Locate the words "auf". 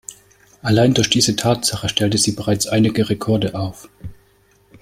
3.53-3.87